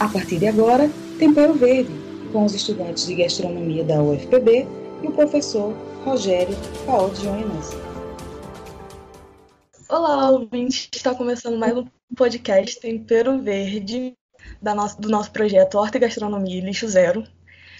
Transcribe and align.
A 0.00 0.08
partir 0.08 0.38
de 0.38 0.46
agora, 0.46 0.88
Tempero 1.18 1.54
Verde, 1.54 1.90
com 2.32 2.44
os 2.44 2.54
estudantes 2.54 3.04
de 3.04 3.16
gastronomia 3.16 3.82
da 3.82 4.00
UFPB 4.00 4.64
e 5.02 5.08
o 5.08 5.12
professor 5.12 5.74
Rogério 6.04 6.56
Paolo 6.86 7.12
Joinas. 7.16 7.70
Olá, 9.88 10.30
ouvintes! 10.30 10.88
Está 10.94 11.16
começando 11.16 11.58
mais 11.58 11.76
um 11.76 11.84
podcast 12.14 12.78
Tempero 12.78 13.42
Verde 13.42 14.14
da 14.62 14.72
nosso, 14.72 15.00
do 15.00 15.08
nosso 15.08 15.32
projeto 15.32 15.74
Horta 15.76 15.96
e 15.96 16.00
Gastronomia 16.00 16.58
e 16.58 16.60
Lixo 16.60 16.86
Zero. 16.86 17.24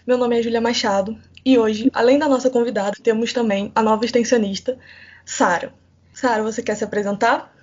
Meu 0.05 0.19
nome 0.19 0.41
é 0.41 0.43
Júlia 0.43 0.61
Machado 0.61 1.16
e 1.46 1.57
hoje, 1.57 1.89
além 1.95 2.19
da 2.19 2.29
nossa 2.29 2.50
convidada, 2.50 2.96
temos 3.00 3.32
também 3.32 3.71
a 3.77 3.82
nova 3.82 4.05
extensionista, 4.05 4.77
Sara. 5.25 5.73
Sara, 6.12 6.43
você 6.43 6.64
quer 6.64 6.75
se 6.75 6.82
apresentar? 6.82 7.57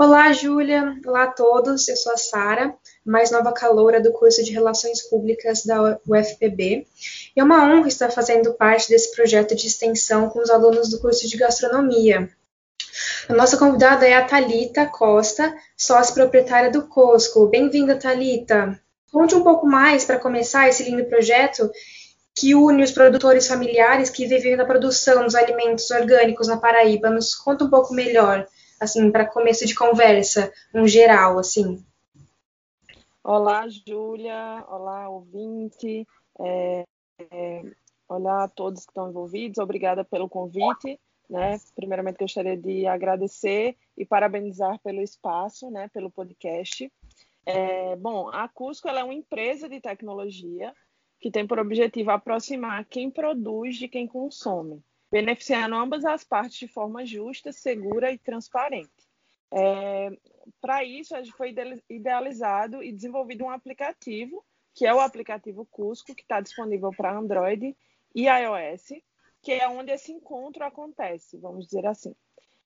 Olá, 0.00 0.32
Júlia. 0.32 0.96
Olá 1.04 1.24
a 1.24 1.32
todos. 1.32 1.88
Eu 1.88 1.96
sou 1.96 2.12
a 2.12 2.16
Sara, 2.16 2.72
mais 3.04 3.32
nova 3.32 3.50
caloura 3.50 4.00
do 4.00 4.12
curso 4.12 4.44
de 4.44 4.52
Relações 4.52 5.02
Públicas 5.02 5.64
da 5.64 5.98
UFPB. 6.06 6.86
E 7.34 7.40
é 7.40 7.42
uma 7.42 7.64
honra 7.64 7.88
estar 7.88 8.08
fazendo 8.08 8.54
parte 8.54 8.88
desse 8.88 9.10
projeto 9.10 9.56
de 9.56 9.66
extensão 9.66 10.28
com 10.28 10.38
os 10.38 10.50
alunos 10.50 10.88
do 10.88 11.00
curso 11.00 11.28
de 11.28 11.36
Gastronomia. 11.36 12.30
A 13.28 13.34
nossa 13.34 13.56
convidada 13.56 14.06
é 14.06 14.14
a 14.14 14.24
Talita 14.24 14.86
Costa, 14.86 15.52
sócia 15.76 16.14
proprietária 16.14 16.70
do 16.70 16.86
Cosco. 16.86 17.48
Bem-vinda, 17.48 17.96
Talita. 17.96 18.80
Conte 19.10 19.34
um 19.34 19.42
pouco 19.42 19.66
mais 19.66 20.04
para 20.04 20.20
começar 20.20 20.68
esse 20.68 20.84
lindo 20.84 21.06
projeto 21.06 21.68
que 22.36 22.54
une 22.54 22.84
os 22.84 22.92
produtores 22.92 23.48
familiares 23.48 24.10
que 24.10 24.28
vivem 24.28 24.56
da 24.56 24.64
produção 24.64 25.24
dos 25.24 25.34
alimentos 25.34 25.90
orgânicos 25.90 26.46
na 26.46 26.56
Paraíba. 26.56 27.10
Nos 27.10 27.34
conta 27.34 27.64
um 27.64 27.70
pouco 27.70 27.92
melhor 27.92 28.46
assim, 28.80 29.10
para 29.10 29.26
começo 29.26 29.66
de 29.66 29.74
conversa, 29.74 30.52
um 30.74 30.86
geral, 30.86 31.38
assim. 31.38 31.84
Olá, 33.22 33.66
Júlia. 33.68 34.64
Olá, 34.68 35.08
ouvinte. 35.08 36.06
É, 36.40 36.84
é, 37.30 37.62
olá 38.08 38.44
a 38.44 38.48
todos 38.48 38.84
que 38.84 38.90
estão 38.90 39.10
envolvidos. 39.10 39.58
Obrigada 39.58 40.04
pelo 40.04 40.28
convite. 40.28 40.98
Né? 41.28 41.58
Primeiramente, 41.74 42.18
gostaria 42.18 42.56
de 42.56 42.86
agradecer 42.86 43.76
e 43.96 44.06
parabenizar 44.06 44.78
pelo 44.80 45.02
espaço, 45.02 45.70
né? 45.70 45.88
pelo 45.92 46.10
podcast. 46.10 46.90
É, 47.44 47.96
bom, 47.96 48.28
a 48.28 48.48
Cusco 48.48 48.88
é 48.88 49.04
uma 49.04 49.14
empresa 49.14 49.68
de 49.68 49.80
tecnologia 49.80 50.74
que 51.20 51.30
tem 51.30 51.46
por 51.46 51.58
objetivo 51.58 52.10
aproximar 52.10 52.84
quem 52.84 53.10
produz 53.10 53.76
de 53.76 53.88
quem 53.88 54.06
consome 54.06 54.82
beneficiando 55.10 55.74
ambas 55.74 56.04
as 56.04 56.24
partes 56.24 56.58
de 56.58 56.68
forma 56.68 57.04
justa, 57.04 57.52
segura 57.52 58.12
e 58.12 58.18
transparente. 58.18 59.08
É, 59.52 60.10
Para 60.60 60.84
isso, 60.84 61.14
foi 61.36 61.54
idealizado 61.88 62.82
e 62.82 62.92
desenvolvido 62.92 63.44
um 63.44 63.50
aplicativo, 63.50 64.44
que 64.74 64.86
é 64.86 64.94
o 64.94 65.00
aplicativo 65.00 65.66
Cusco, 65.66 66.14
que 66.14 66.22
está 66.22 66.40
disponível 66.40 66.90
para 66.90 67.16
Android 67.16 67.76
e 68.14 68.26
iOS, 68.26 69.02
que 69.42 69.52
é 69.52 69.68
onde 69.68 69.92
esse 69.92 70.12
encontro 70.12 70.64
acontece, 70.64 71.38
vamos 71.38 71.66
dizer 71.66 71.86
assim. 71.86 72.14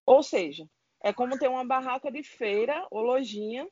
Ou 0.04 0.22
seja, 0.22 0.68
é 1.02 1.12
como 1.12 1.38
ter 1.38 1.48
uma 1.48 1.64
barraca 1.64 2.10
de 2.10 2.22
feira 2.22 2.86
ou 2.90 3.02
lojinha 3.02 3.68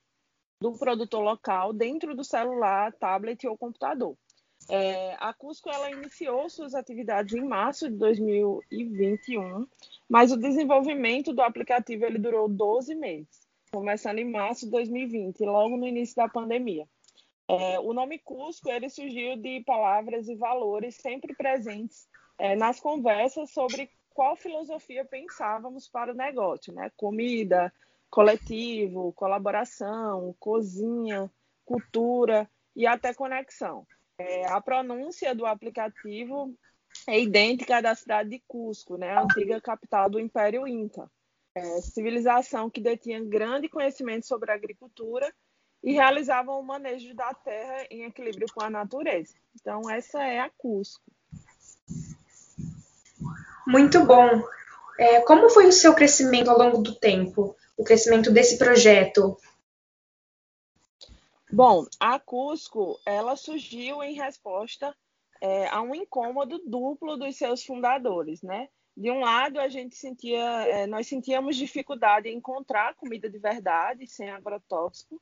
do 0.61 0.73
produtor 0.79 1.23
local 1.23 1.73
dentro 1.73 2.15
do 2.15 2.23
celular, 2.23 2.93
tablet 2.95 3.47
ou 3.47 3.57
computador. 3.57 4.17
É, 4.73 5.17
a 5.19 5.35
Cusco 5.35 5.69
ela 5.69 5.91
iniciou 5.91 6.49
suas 6.49 6.77
atividades 6.77 7.35
em 7.35 7.45
março 7.45 7.91
de 7.91 7.97
2021, 7.97 9.67
mas 10.09 10.31
o 10.31 10.37
desenvolvimento 10.37 11.33
do 11.33 11.43
aplicativo 11.43 12.05
ele 12.05 12.19
durou 12.19 12.49
12 12.49 12.95
meses, 12.95 13.49
começando 13.73 14.21
em 14.21 14.31
março 14.31 14.67
de 14.67 14.71
2020, 14.71 15.41
logo 15.41 15.77
no 15.77 15.89
início 15.89 16.15
da 16.15 16.29
pandemia. 16.29 16.87
É, 17.49 17.81
o 17.81 17.93
nome 17.93 18.21
Cusco 18.21 18.71
ele 18.71 18.89
surgiu 18.89 19.37
de 19.37 19.61
palavras 19.65 20.29
e 20.29 20.37
valores 20.37 20.95
sempre 20.95 21.35
presentes 21.35 22.07
é, 22.39 22.55
nas 22.55 22.79
conversas 22.79 23.51
sobre 23.51 23.91
qual 24.15 24.37
filosofia 24.37 25.05
pensávamos 25.05 25.89
para 25.89 26.13
o 26.13 26.17
negócio, 26.17 26.73
né? 26.73 26.93
Comida, 26.97 27.73
coletivo, 28.09 29.13
colaboração, 29.15 30.33
cozinha, 30.39 31.29
cultura 31.65 32.49
e 32.77 32.87
até 32.87 33.13
conexão. 33.13 33.85
É, 34.21 34.47
a 34.49 34.61
pronúncia 34.61 35.35
do 35.35 35.47
aplicativo 35.47 36.55
é 37.07 37.19
idêntica 37.19 37.79
à 37.79 37.81
da 37.81 37.95
cidade 37.95 38.29
de 38.29 38.43
Cusco, 38.47 38.99
né, 38.99 39.11
a 39.13 39.23
antiga 39.23 39.59
capital 39.63 40.11
do 40.11 40.21
Império 40.21 40.67
Inca. 40.69 41.11
É, 41.55 41.81
civilização 41.81 42.69
que 42.69 42.83
detinha 42.83 43.25
grande 43.25 43.69
conhecimento 43.69 44.27
sobre 44.27 44.53
agricultura 44.53 45.33
e 45.83 45.93
realizava 45.93 46.53
o 46.53 46.63
manejo 46.63 47.15
da 47.15 47.33
terra 47.33 47.87
em 47.91 48.05
equilíbrio 48.05 48.47
com 48.55 48.63
a 48.63 48.69
natureza. 48.69 49.35
Então, 49.59 49.91
essa 49.91 50.23
é 50.23 50.39
a 50.39 50.51
Cusco. 50.51 51.03
Muito 53.67 54.05
bom. 54.05 54.45
É, 54.99 55.21
como 55.23 55.49
foi 55.49 55.67
o 55.67 55.73
seu 55.73 55.95
crescimento 55.95 56.51
ao 56.51 56.59
longo 56.59 56.79
do 56.79 56.95
tempo? 56.95 57.57
O 57.77 57.83
crescimento 57.83 58.31
desse 58.31 58.59
projeto? 58.59 59.39
Bom, 61.53 61.85
a 61.99 62.19
Cusco, 62.19 63.01
ela 63.05 63.35
surgiu 63.35 64.03
em 64.05 64.15
resposta 64.15 64.97
é, 65.41 65.67
a 65.69 65.83
um 65.83 65.95
incômodo 65.95 66.61
duplo 66.65 67.17
dos 67.17 67.37
seus 67.37 67.65
fundadores, 67.65 68.41
né? 68.41 68.69
De 68.97 69.11
um 69.11 69.21
lado, 69.21 69.59
a 69.59 69.69
gente 69.69 69.97
sentia, 69.97 70.39
é, 70.69 70.87
nós 70.87 71.09
sentíamos 71.09 71.57
dificuldade 71.57 72.29
em 72.29 72.37
encontrar 72.37 72.95
comida 72.95 73.29
de 73.29 73.39
verdade, 73.39 74.07
sem 74.07 74.31
agrotóxico, 74.31 75.21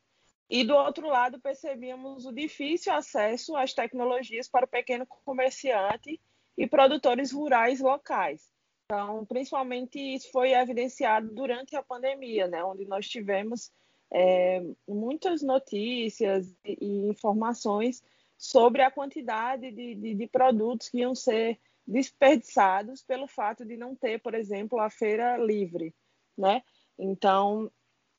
e 0.50 0.64
do 0.64 0.74
outro 0.74 1.06
lado, 1.06 1.40
percebíamos 1.40 2.26
o 2.26 2.32
difícil 2.32 2.92
acesso 2.92 3.56
às 3.56 3.72
tecnologias 3.72 4.48
para 4.48 4.64
o 4.64 4.68
pequeno 4.68 5.06
comerciante 5.06 6.20
e 6.56 6.66
produtores 6.66 7.32
rurais 7.32 7.80
locais. 7.80 8.50
Então, 8.86 9.24
principalmente 9.26 9.98
isso 9.98 10.30
foi 10.32 10.52
evidenciado 10.52 11.30
durante 11.34 11.76
a 11.76 11.82
pandemia, 11.82 12.48
né, 12.48 12.64
onde 12.64 12.86
nós 12.86 13.06
tivemos 13.06 13.70
é, 14.10 14.62
muitas 14.86 15.42
notícias 15.42 16.54
e, 16.64 17.08
informações 17.08 18.02
sobre 18.36 18.82
a 18.82 18.90
quantidade 18.90 19.70
de, 19.70 19.94
de, 19.94 20.14
de, 20.14 20.26
produtos 20.26 20.88
que 20.88 20.98
iam 20.98 21.14
ser 21.14 21.58
desperdiçados 21.86 23.02
pelo 23.02 23.26
fato 23.26 23.64
de 23.64 23.76
não 23.76 23.94
ter, 23.94 24.20
por 24.20 24.34
exemplo, 24.34 24.78
a 24.78 24.90
feira 24.90 25.36
livre, 25.36 25.94
né? 26.36 26.62
Então, 26.98 27.70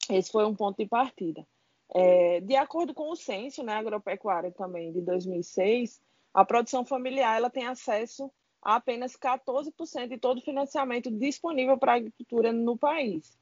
esse 0.10 0.32
foi 0.32 0.46
um 0.46 0.56
ponto 0.56 0.78
de 0.78 0.88
partida. 0.88 1.46
É, 1.94 2.42
de 2.42 2.56
acordo 2.56 2.94
com 2.94 3.10
o 3.10 3.16
censo 3.16 3.64
né, 3.64 3.74
agropecuário 3.74 4.52
também 4.52 4.92
de 4.92 5.02
2006, 5.02 6.00
a 6.34 6.46
produção 6.46 6.86
familiar 6.86 7.38
ela 7.38 7.50
tem 7.50 7.66
acesso 7.66 8.32
a 8.62 8.76
apenas 8.76 9.16
14% 9.16 10.08
de 10.08 10.18
todo 10.18 10.40
o 10.40 10.44
financiamento 10.44 11.10
disponível 11.10 11.78
para 11.78 11.94
a 11.94 11.96
agricultura 11.96 12.52
no 12.52 12.78
país 12.78 13.40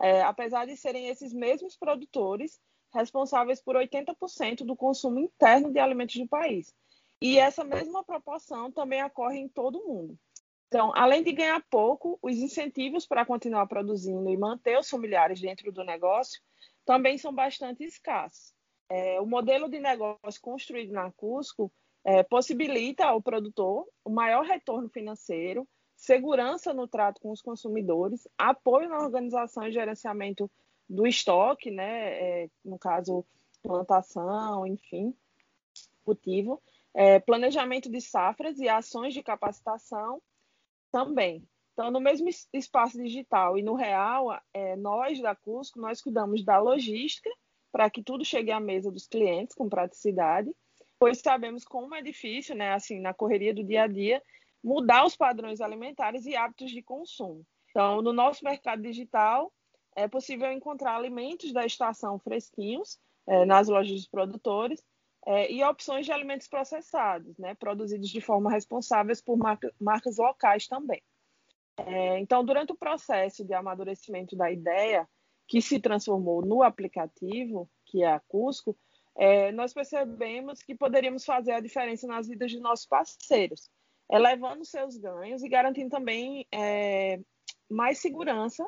é, 0.00 0.22
apesar 0.22 0.66
de 0.66 0.76
serem 0.76 1.08
esses 1.08 1.32
mesmos 1.32 1.76
produtores 1.76 2.60
responsáveis 2.92 3.60
por 3.60 3.76
80% 3.76 4.64
do 4.64 4.74
consumo 4.74 5.20
interno 5.20 5.70
de 5.70 5.78
alimentos 5.78 6.16
do 6.16 6.26
país. 6.26 6.74
E 7.20 7.38
essa 7.38 7.62
mesma 7.62 8.02
proporção 8.02 8.72
também 8.72 9.04
ocorre 9.04 9.38
em 9.38 9.48
todo 9.48 9.78
o 9.78 9.86
mundo. 9.86 10.18
Então, 10.68 10.92
além 10.94 11.22
de 11.22 11.32
ganhar 11.32 11.60
pouco, 11.68 12.18
os 12.22 12.36
incentivos 12.36 13.06
para 13.06 13.26
continuar 13.26 13.66
produzindo 13.66 14.30
e 14.30 14.36
manter 14.36 14.78
os 14.78 14.88
familiares 14.88 15.40
dentro 15.40 15.70
do 15.70 15.84
negócio 15.84 16.40
também 16.84 17.18
são 17.18 17.32
bastante 17.32 17.84
escassos. 17.84 18.54
É, 18.88 19.20
o 19.20 19.26
modelo 19.26 19.68
de 19.68 19.78
negócio 19.78 20.40
construído 20.40 20.92
na 20.92 21.12
Cusco 21.12 21.72
é, 22.04 22.22
possibilita 22.22 23.04
ao 23.04 23.20
produtor 23.20 23.86
o 24.04 24.10
maior 24.10 24.44
retorno 24.44 24.88
financeiro, 24.88 25.68
segurança 26.00 26.72
no 26.72 26.88
trato 26.88 27.20
com 27.20 27.30
os 27.30 27.42
consumidores, 27.42 28.26
apoio 28.38 28.88
na 28.88 28.98
organização 28.98 29.66
e 29.66 29.72
gerenciamento 29.72 30.50
do 30.88 31.06
estoque, 31.06 31.70
né, 31.70 32.44
é, 32.44 32.50
no 32.64 32.78
caso, 32.78 33.24
plantação, 33.62 34.66
enfim, 34.66 35.14
cultivo, 36.02 36.60
é, 36.94 37.20
planejamento 37.20 37.90
de 37.90 38.00
safras 38.00 38.58
e 38.58 38.66
ações 38.66 39.12
de 39.12 39.22
capacitação 39.22 40.22
também. 40.90 41.46
Então, 41.74 41.90
no 41.90 42.00
mesmo 42.00 42.30
espaço 42.52 42.96
digital 42.96 43.58
e 43.58 43.62
no 43.62 43.74
real, 43.74 44.34
é, 44.54 44.76
nós 44.76 45.20
da 45.20 45.36
Cusco, 45.36 45.78
nós 45.78 46.00
cuidamos 46.00 46.42
da 46.42 46.58
logística 46.58 47.30
para 47.70 47.90
que 47.90 48.02
tudo 48.02 48.24
chegue 48.24 48.50
à 48.50 48.58
mesa 48.58 48.90
dos 48.90 49.06
clientes 49.06 49.54
com 49.54 49.68
praticidade, 49.68 50.50
pois 50.98 51.18
sabemos 51.20 51.62
como 51.62 51.94
é 51.94 52.00
difícil, 52.00 52.56
né, 52.56 52.72
assim, 52.72 52.98
na 53.00 53.12
correria 53.12 53.54
do 53.54 53.62
dia 53.62 53.82
a 53.82 53.86
dia, 53.86 54.22
mudar 54.62 55.04
os 55.04 55.16
padrões 55.16 55.60
alimentares 55.60 56.26
e 56.26 56.36
hábitos 56.36 56.70
de 56.70 56.82
consumo. 56.82 57.44
Então, 57.70 58.02
no 58.02 58.12
nosso 58.12 58.44
mercado 58.44 58.82
digital, 58.82 59.52
é 59.96 60.08
possível 60.08 60.50
encontrar 60.52 60.96
alimentos 60.96 61.52
da 61.52 61.64
estação 61.64 62.18
fresquinhos 62.18 62.98
é, 63.26 63.44
nas 63.44 63.68
lojas 63.68 63.92
dos 63.92 64.08
produtores 64.08 64.82
é, 65.26 65.52
e 65.52 65.62
opções 65.62 66.06
de 66.06 66.12
alimentos 66.12 66.48
processados, 66.48 67.36
né, 67.38 67.54
produzidos 67.54 68.08
de 68.08 68.20
forma 68.20 68.50
responsável 68.50 69.14
por 69.24 69.36
marca, 69.36 69.72
marcas 69.80 70.16
locais 70.16 70.66
também. 70.66 71.02
É, 71.76 72.18
então, 72.18 72.44
durante 72.44 72.72
o 72.72 72.76
processo 72.76 73.44
de 73.44 73.54
amadurecimento 73.54 74.36
da 74.36 74.50
ideia, 74.50 75.08
que 75.46 75.60
se 75.60 75.80
transformou 75.80 76.44
no 76.44 76.62
aplicativo, 76.62 77.68
que 77.86 78.02
é 78.02 78.12
a 78.12 78.20
Cusco, 78.20 78.76
é, 79.16 79.50
nós 79.52 79.72
percebemos 79.72 80.62
que 80.62 80.74
poderíamos 80.74 81.24
fazer 81.24 81.52
a 81.52 81.60
diferença 81.60 82.06
nas 82.06 82.28
vidas 82.28 82.50
de 82.50 82.60
nossos 82.60 82.86
parceiros, 82.86 83.68
elevando 84.10 84.64
seus 84.64 84.96
ganhos 84.96 85.42
e 85.42 85.48
garantindo 85.48 85.90
também 85.90 86.46
é, 86.52 87.20
mais 87.68 87.98
segurança, 87.98 88.66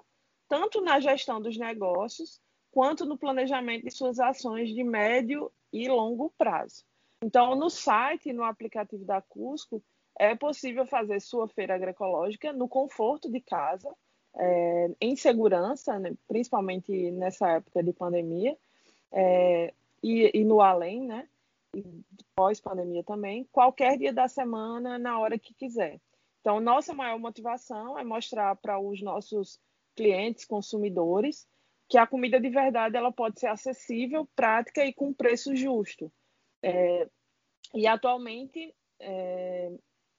tanto 0.49 0.81
na 0.81 1.01
gestão 1.01 1.41
dos 1.41 1.59
negócios, 1.59 2.41
quanto 2.71 3.05
no 3.05 3.19
planejamento 3.19 3.85
de 3.85 3.91
suas 3.91 4.19
ações 4.19 4.71
de 4.71 4.85
médio 4.85 5.51
e 5.73 5.89
longo 5.89 6.33
prazo. 6.39 6.85
Então, 7.23 7.55
no 7.55 7.71
site, 7.71 8.33
no 8.33 8.43
aplicativo 8.43 9.05
da 9.05 9.21
Cusco, 9.21 9.83
é 10.19 10.35
possível 10.35 10.87
fazer 10.87 11.21
sua 11.21 11.49
feira 11.49 11.75
agroecológica 11.75 12.53
no 12.53 12.69
conforto 12.69 13.31
de 13.31 13.41
casa, 13.41 13.93
é, 14.35 14.91
em 15.01 15.17
segurança, 15.17 15.99
né, 15.99 16.13
principalmente 16.27 17.11
nessa 17.13 17.49
época 17.51 17.83
de 17.83 17.93
pandemia, 17.93 18.57
é, 19.11 19.73
e, 20.03 20.31
e, 20.35 20.45
no 20.45 20.61
além, 20.61 21.07
né? 21.07 21.29
Pós-pandemia 22.35 23.03
também, 23.05 23.49
qualquer 23.53 23.97
dia 23.99 24.13
da 24.13 24.29
semana, 24.29 24.99
na 24.99 25.19
hora 25.19 25.39
que 25.39 25.55
quiser. 25.55 26.01
Então, 26.41 26.61
nossa 26.61 26.93
maior 26.93 27.19
motivação 27.19 27.99
é 27.99 28.05
mostrar 28.05 28.57
para 28.57 28.79
os 28.79 29.01
nossos 29.01 29.61
clientes, 29.95 30.45
consumidores, 30.45 31.47
que 31.89 31.99
a 31.99 32.07
comida 32.07 32.41
de 32.41 32.49
verdade 32.49 32.97
ela 32.97 33.13
pode 33.13 33.39
ser 33.39 33.49
acessível, 33.49 34.29
prática 34.35 34.85
e 34.85 34.93
com 34.93 35.13
preço 35.13 35.55
justo. 35.55 36.13
É, 36.63 37.09
e 37.75 37.87
atualmente 37.87 38.75
é, 38.99 39.73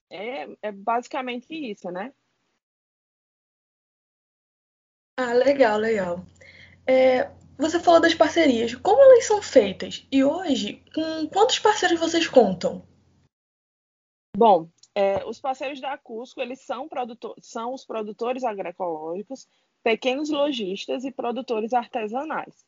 é, 0.09 0.57
é 0.61 0.71
basicamente 0.71 1.53
isso, 1.53 1.89
né? 1.91 2.13
Ah, 5.17 5.33
legal, 5.33 5.77
legal. 5.77 6.25
Você 7.57 7.79
falou 7.79 8.01
das 8.01 8.13
parcerias. 8.13 8.75
Como 8.75 9.01
elas 9.01 9.25
são 9.25 9.41
feitas? 9.41 10.07
E 10.11 10.23
hoje, 10.23 10.83
com 10.93 11.27
quantos 11.29 11.59
parceiros 11.59 11.99
vocês 11.99 12.27
contam? 12.27 12.85
Bom, 14.35 14.67
é, 14.95 15.23
os 15.25 15.39
parceiros 15.39 15.79
da 15.79 15.97
Cusco, 15.97 16.41
eles 16.41 16.61
são, 16.61 16.87
são 17.39 17.73
os 17.73 17.85
produtores 17.85 18.43
agroecológicos, 18.43 19.47
pequenos 19.83 20.29
lojistas 20.29 21.03
e 21.03 21.11
produtores 21.11 21.73
artesanais. 21.73 22.65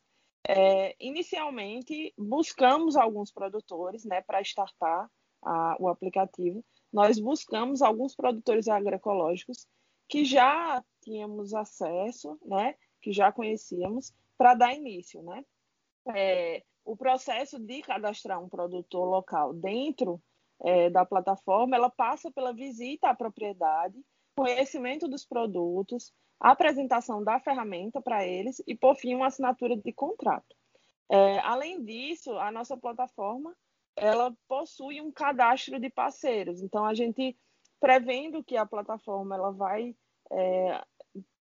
É, 0.48 0.96
inicialmente, 1.00 2.14
buscamos 2.18 2.96
alguns 2.96 3.32
produtores 3.32 4.06
né, 4.06 4.22
para 4.22 4.42
startar 4.42 5.10
a, 5.42 5.76
o 5.80 5.88
aplicativo, 5.88 6.64
nós 6.92 7.20
buscamos 7.20 7.82
alguns 7.82 8.16
produtores 8.16 8.68
agroecológicos 8.68 9.68
que 10.08 10.24
já 10.24 10.84
tínhamos 11.02 11.54
acesso, 11.54 12.40
né, 12.46 12.76
que 13.02 13.12
já 13.12 13.32
conhecíamos, 13.32 14.14
para 14.38 14.54
dar 14.54 14.74
início. 14.74 15.22
Né? 15.24 15.44
É, 16.16 16.64
o 16.84 16.96
processo 16.96 17.60
de 17.60 17.82
cadastrar 17.82 18.42
um 18.42 18.50
produtor 18.50 19.08
local 19.08 19.54
dentro 19.54 20.22
é, 20.64 20.90
da 20.90 21.06
plataforma, 21.06 21.76
ela 21.76 21.90
passa 21.90 22.32
pela 22.32 22.54
visita 22.54 23.10
à 23.10 23.16
propriedade, 23.16 24.00
conhecimento 24.38 25.08
dos 25.08 25.26
produtos, 25.26 26.14
apresentação 26.40 27.24
da 27.24 27.40
ferramenta 27.40 28.02
para 28.02 28.26
eles 28.26 28.62
e, 28.68 28.76
por 28.76 28.96
fim, 28.96 29.16
uma 29.16 29.28
assinatura 29.28 29.76
de 29.76 29.94
contrato. 29.94 30.56
É, 31.10 31.40
além 31.40 31.84
disso, 31.84 32.38
a 32.38 32.52
nossa 32.52 32.76
plataforma 32.78 33.56
ela 33.96 34.36
possui 34.48 35.02
um 35.02 35.12
cadastro 35.12 35.80
de 35.80 35.90
parceiros. 35.90 36.62
Então, 36.62 36.86
a 36.86 36.94
gente, 36.94 37.38
prevendo 37.80 38.44
que 38.44 38.58
a 38.58 38.66
plataforma 38.66 39.36
ela 39.36 39.52
vai, 39.52 39.96
é, 40.32 40.84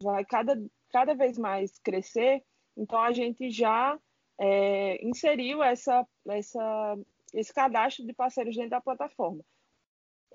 vai 0.02 0.24
cada, 0.24 0.58
cada 0.90 1.14
vez 1.14 1.38
mais 1.38 1.78
crescer, 1.80 2.44
então 2.78 3.00
a 3.00 3.12
gente 3.12 3.50
já 3.50 4.00
é, 4.40 5.04
inseriu 5.06 5.64
essa, 5.64 6.08
essa, 6.30 6.98
esse 7.34 7.54
cadastro 7.54 8.06
de 8.06 8.14
parceiros 8.14 8.56
dentro 8.56 8.72
da 8.72 8.82
plataforma. 8.82 9.44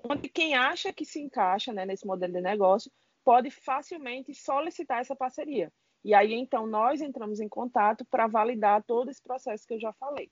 Onde 0.03 0.27
quem 0.27 0.53
acha 0.53 0.91
que 0.91 1.05
se 1.05 1.21
encaixa 1.21 1.71
né, 1.71 1.85
nesse 1.85 2.05
modelo 2.05 2.33
de 2.33 2.41
negócio 2.41 2.91
pode 3.23 3.49
facilmente 3.49 4.35
solicitar 4.35 4.99
essa 4.99 5.15
parceria. 5.15 5.71
E 6.03 6.13
aí, 6.13 6.33
então, 6.33 6.67
nós 6.67 7.01
entramos 7.01 7.39
em 7.39 7.47
contato 7.47 8.05
para 8.05 8.27
validar 8.27 8.83
todo 8.83 9.09
esse 9.09 9.23
processo 9.23 9.65
que 9.65 9.75
eu 9.75 9.79
já 9.79 9.93
falei. 9.93 10.29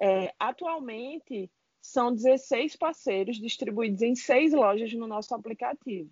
É, 0.00 0.32
atualmente, 0.38 1.50
são 1.82 2.14
16 2.14 2.76
parceiros 2.76 3.36
distribuídos 3.36 4.02
em 4.02 4.14
seis 4.14 4.52
lojas 4.52 4.92
no 4.94 5.08
nosso 5.08 5.34
aplicativo, 5.34 6.10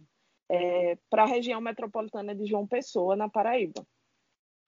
é, 0.49 0.99
para 1.09 1.23
a 1.23 1.27
região 1.27 1.61
metropolitana 1.61 2.35
de 2.35 2.47
João 2.47 2.67
Pessoa, 2.67 3.15
na 3.15 3.29
Paraíba. 3.29 3.87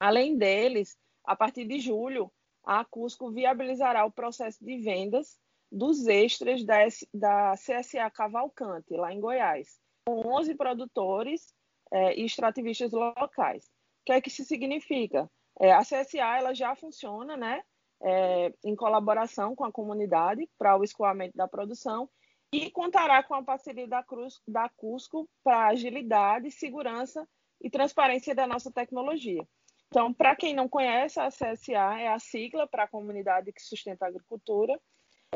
Além 0.01 0.35
deles, 0.35 0.97
a 1.23 1.35
partir 1.35 1.63
de 1.63 1.79
julho, 1.79 2.31
a 2.63 2.83
Cusco 2.83 3.29
viabilizará 3.29 4.03
o 4.03 4.11
processo 4.11 4.57
de 4.65 4.79
vendas 4.79 5.37
dos 5.71 6.07
extras 6.07 6.63
da, 6.63 6.79
da 7.13 7.53
CSA 7.53 8.09
Cavalcante, 8.09 8.95
lá 8.95 9.13
em 9.13 9.19
Goiás, 9.19 9.79
com 10.07 10.27
11 10.39 10.55
produtores 10.55 11.53
é, 11.93 12.19
e 12.19 12.25
extrativistas 12.25 12.91
locais. 12.91 13.63
O 13.65 14.05
que 14.05 14.13
é 14.13 14.19
que 14.19 14.29
isso 14.29 14.43
significa? 14.43 15.29
É, 15.59 15.71
a 15.71 15.81
CSA 15.81 16.35
ela 16.35 16.55
já 16.55 16.75
funciona 16.75 17.37
né, 17.37 17.61
é, 18.01 18.51
em 18.65 18.75
colaboração 18.75 19.55
com 19.55 19.65
a 19.65 19.71
comunidade 19.71 20.49
para 20.57 20.75
o 20.75 20.83
escoamento 20.83 21.37
da 21.37 21.47
produção 21.47 22.09
e 22.51 22.71
contará 22.71 23.21
com 23.21 23.35
a 23.35 23.43
parceria 23.43 23.87
da, 23.87 24.01
Cruz, 24.01 24.41
da 24.47 24.67
Cusco 24.67 25.29
para 25.43 25.67
agilidade, 25.67 26.49
segurança 26.49 27.23
e 27.61 27.69
transparência 27.69 28.33
da 28.33 28.47
nossa 28.47 28.71
tecnologia. 28.71 29.47
Então, 29.91 30.13
para 30.13 30.35
quem 30.37 30.55
não 30.55 30.69
conhece, 30.69 31.19
a 31.19 31.27
CSA 31.27 31.99
é 31.99 32.07
a 32.07 32.17
sigla 32.17 32.65
para 32.65 32.83
a 32.83 32.87
comunidade 32.87 33.51
que 33.51 33.61
sustenta 33.61 34.05
a 34.05 34.07
agricultura, 34.07 34.79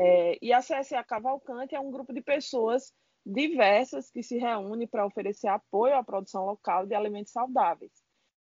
é, 0.00 0.38
e 0.40 0.50
a 0.50 0.60
CSA 0.60 1.04
Cavalcante 1.04 1.74
é 1.74 1.80
um 1.80 1.90
grupo 1.90 2.12
de 2.12 2.22
pessoas 2.22 2.90
diversas 3.24 4.10
que 4.10 4.22
se 4.22 4.38
reúne 4.38 4.86
para 4.86 5.04
oferecer 5.04 5.48
apoio 5.48 5.94
à 5.94 6.02
produção 6.02 6.46
local 6.46 6.86
de 6.86 6.94
alimentos 6.94 7.32
saudáveis. 7.32 7.92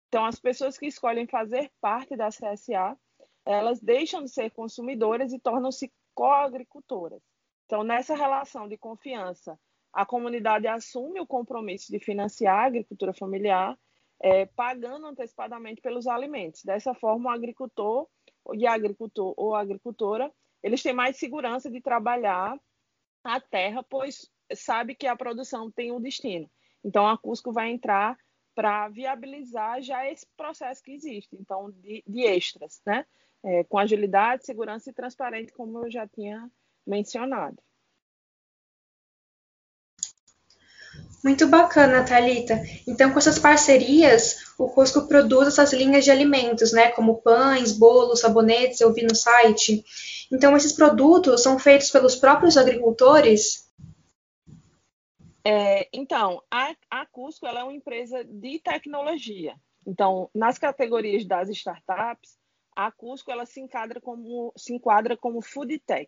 Então, 0.08 0.26
as 0.26 0.40
pessoas 0.40 0.78
que 0.78 0.86
escolhem 0.86 1.28
fazer 1.28 1.70
parte 1.82 2.16
da 2.16 2.30
CSA 2.30 2.98
elas 3.46 3.80
deixam 3.80 4.24
de 4.24 4.30
ser 4.30 4.50
consumidoras 4.52 5.32
e 5.32 5.40
tornam-se 5.40 5.94
coagricultoras. 6.16 7.22
Então, 7.66 7.84
nessa 7.84 8.16
relação 8.16 8.68
de 8.68 8.78
confiança, 8.78 9.58
a 9.94 10.06
comunidade 10.06 10.68
assume 10.68 11.20
o 11.20 11.28
compromisso 11.28 11.92
de 11.92 12.00
financiar 12.00 12.64
a 12.64 12.66
agricultura 12.66 13.14
familiar, 13.14 13.78
é, 14.22 14.46
pagando 14.46 15.08
antecipadamente 15.08 15.82
pelos 15.82 16.08
alimentos. 16.08 16.64
Dessa 16.64 16.94
forma, 16.94 17.30
o 17.30 17.34
agricultor 17.34 18.08
e 18.54 18.68
agricultor 18.68 19.34
ou 19.38 19.56
agricultora, 19.56 20.32
eles 20.62 20.82
têm 20.82 20.94
mais 20.94 21.18
segurança 21.18 21.70
de 21.70 21.82
trabalhar 21.82 22.60
a 23.24 23.40
terra, 23.40 23.84
pois 23.84 24.30
sabe 24.54 24.96
que 24.96 25.08
a 25.08 25.16
produção 25.16 25.72
tem 25.72 25.92
um 25.92 26.02
destino. 26.02 26.50
Então, 26.84 27.08
a 27.08 27.18
Cusco 27.18 27.52
vai 27.52 27.72
entrar 27.72 28.18
para 28.54 28.88
viabilizar 28.90 29.82
já 29.82 30.10
esse 30.10 30.26
processo 30.38 30.82
que 30.82 30.92
existe, 30.92 31.36
então, 31.36 31.72
de, 31.72 32.04
de 32.08 32.22
extras, 32.22 32.82
né? 32.86 33.06
é, 33.46 33.64
com 33.66 33.78
agilidade, 33.78 34.46
segurança 34.46 34.90
e 34.90 34.94
transparente, 34.94 35.54
como 35.54 35.86
eu 35.86 35.92
já 35.92 36.08
tinha 36.08 36.50
mencionado. 36.86 37.58
Muito 41.26 41.48
bacana, 41.48 42.06
Thalita. 42.06 42.62
Então, 42.88 43.12
com 43.12 43.18
essas 43.18 43.40
parcerias, 43.40 44.54
o 44.60 44.70
Cusco 44.70 45.08
produz 45.08 45.48
essas 45.48 45.74
linhas 45.74 46.06
de 46.06 46.12
alimentos, 46.12 46.72
né? 46.72 46.92
Como 46.92 47.20
pães, 47.20 47.72
bolos, 47.72 48.20
sabonetes, 48.20 48.80
eu 48.80 48.94
vi 48.94 49.02
no 49.02 49.16
site. 49.16 49.84
Então, 50.32 50.56
esses 50.56 50.74
produtos 50.74 51.42
são 51.42 51.58
feitos 51.58 51.90
pelos 51.90 52.16
próprios 52.16 52.58
agricultores? 52.58 53.68
É, 55.44 55.90
então, 55.92 56.44
a, 56.52 56.76
a 56.92 57.08
Cusco 57.08 57.48
é 57.48 57.64
uma 57.64 57.74
empresa 57.74 58.24
de 58.24 58.60
tecnologia. 58.60 59.56
Então, 59.84 60.30
nas 60.32 60.60
categorias 60.60 61.26
das 61.26 61.50
startups, 61.50 62.38
a 62.76 62.92
Cusco 62.92 63.32
ela 63.32 63.48
se 63.48 63.60
enquadra 63.60 64.00
como, 64.00 64.54
se 64.56 64.76
enquadra 64.76 65.18
como 65.18 65.42
food 65.42 65.80
tech, 65.80 66.08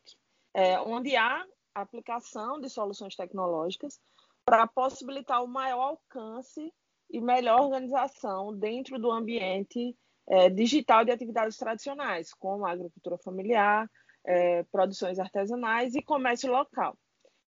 é, 0.53 0.79
onde 0.79 1.15
há 1.15 1.43
aplicação 1.73 2.61
de 2.61 2.69
soluções 2.69 3.15
tecnológicas 3.15 3.99
para 4.47 4.65
possibilitar 4.65 5.43
o 5.43 5.47
maior 5.47 5.89
alcance 5.89 6.73
e 7.11 7.19
melhor 7.19 7.59
organização 7.59 8.57
dentro 8.57 8.97
do 8.97 9.11
ambiente 9.11 9.93
é, 10.25 10.49
digital 10.49 11.03
de 11.03 11.11
atividades 11.11 11.57
tradicionais, 11.57 12.33
como 12.33 12.65
agricultura 12.65 13.17
familiar, 13.17 13.91
é, 14.25 14.63
produções 14.63 15.19
artesanais 15.19 15.95
e 15.95 16.01
comércio 16.01 16.49
local. 16.49 16.97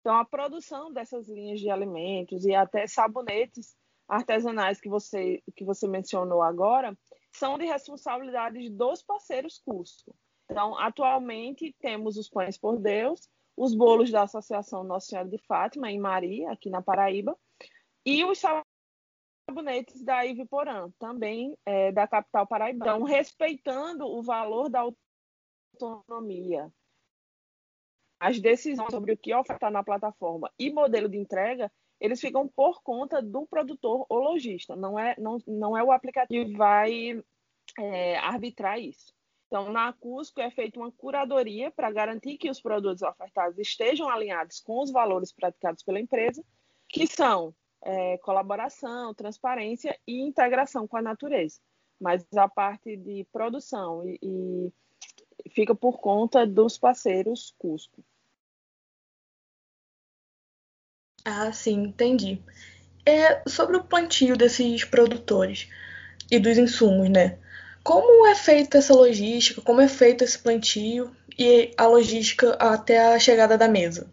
Então, 0.02 0.16
a 0.16 0.24
produção 0.24 0.94
dessas 0.94 1.28
linhas 1.28 1.60
de 1.60 1.72
alimentos 1.72 2.46
e 2.46 2.54
até 2.54 2.86
sabonetes 2.86 3.76
artesanais 4.08 4.80
que 4.80 4.90
você, 4.90 5.42
que 5.56 5.66
você 5.66 5.88
mencionou 5.88 6.44
agora, 6.44 6.96
são 7.32 7.58
de 7.58 7.66
responsabilidade 7.66 8.70
dos 8.70 9.02
parceiros 9.02 9.60
Cusco. 9.66 10.16
Então, 10.46 10.78
atualmente, 10.78 11.76
temos 11.80 12.18
os 12.18 12.30
Pães 12.30 12.56
por 12.56 12.78
Deus, 12.78 13.28
os 13.56 13.76
bolos 13.76 14.12
da 14.12 14.24
Associação 14.24 14.84
Nossa 14.84 15.08
Senhora 15.08 15.30
de 15.30 15.38
Fátima, 15.40 15.92
em 15.92 16.00
Maria, 16.00 16.52
aqui 16.52 16.70
na 16.70 16.82
Paraíba, 16.82 17.38
e 18.06 18.24
os 18.26 18.40
sabonetes 18.40 20.04
da 20.04 20.26
Iviporã, 20.26 20.92
também 21.00 21.56
é, 21.66 21.92
da 21.92 22.08
capital 22.08 22.48
paraibana. 22.48 22.92
Então, 22.92 23.04
respeitando 23.04 24.06
o 24.06 24.22
valor 24.22 24.70
da 24.70 24.82
autonomia, 25.80 26.72
as 28.20 28.40
decisões 28.40 28.92
sobre 28.92 29.14
o 29.14 29.18
que 29.18 29.34
ofertar 29.34 29.72
na 29.72 29.84
plataforma 29.84 30.52
e 30.58 30.72
modelo 30.72 31.10
de 31.10 31.18
entrega, 31.18 31.72
eles 32.00 32.20
ficam 32.20 32.48
por 32.48 32.82
conta 32.82 33.22
do 33.22 33.46
produtor 33.46 34.06
ou 34.10 34.20
lojista. 34.20 34.76
Não 34.76 34.98
é, 34.98 35.16
não, 35.18 35.38
não 35.48 35.78
é 35.78 35.84
o 35.84 35.92
aplicativo 35.92 36.46
que 36.46 36.58
vai 36.58 37.22
é, 37.78 38.18
arbitrar 38.18 38.80
isso. 38.80 39.14
Então, 39.54 39.72
na 39.72 39.94
Cusco 39.94 40.42
é 40.42 40.50
feita 40.50 40.80
uma 40.80 40.92
curadoria 40.92 41.70
para 41.70 41.92
garantir 41.92 42.40
que 42.40 42.50
os 42.50 42.60
produtos 42.60 43.04
ofertados 43.04 43.60
estejam 43.60 44.10
alinhados 44.10 44.60
com 44.60 44.82
os 44.82 44.90
valores 44.92 45.32
praticados 45.32 45.84
pela 45.84 46.00
empresa, 46.00 46.44
que 46.90 47.06
são 47.06 47.54
é, 47.84 48.18
colaboração, 48.18 49.14
transparência 49.14 49.96
e 50.08 50.22
integração 50.22 50.88
com 50.88 50.98
a 50.98 51.04
natureza. 51.04 51.60
Mas 52.02 52.26
a 52.36 52.50
parte 52.50 52.98
de 52.98 53.28
produção 53.32 54.04
e, 54.04 54.18
e 54.24 55.50
fica 55.52 55.76
por 55.76 56.00
conta 56.00 56.48
dos 56.48 56.76
parceiros 56.76 57.54
Cusco. 57.60 58.04
Ah, 61.24 61.54
sim, 61.54 61.84
entendi. 61.84 62.42
É 63.06 63.48
sobre 63.48 63.78
o 63.78 63.84
plantio 63.84 64.36
desses 64.36 64.84
produtores 64.84 65.70
e 66.32 66.40
dos 66.40 66.58
insumos, 66.58 67.08
né? 67.08 67.38
Como 67.84 68.26
é 68.26 68.34
feita 68.34 68.78
essa 68.78 68.94
logística? 68.94 69.62
Como 69.62 69.82
é 69.82 69.90
feito 69.90 70.24
esse 70.24 70.42
plantio 70.42 71.14
e 71.38 71.74
a 71.78 71.86
logística 71.86 72.54
até 72.54 73.14
a 73.14 73.20
chegada 73.20 73.58
da 73.58 73.68
mesa? 73.68 74.10